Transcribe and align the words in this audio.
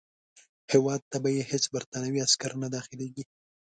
هیواد 0.71 1.01
ته 1.11 1.17
به 1.23 1.29
یې 1.35 1.43
هیڅ 1.51 1.63
برټانوي 1.73 2.19
عسکر 2.25 2.51
نه 2.63 2.67
داخلیږي. 2.75 3.23